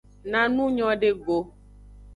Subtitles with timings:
[0.31, 1.37] Na nu nyode go.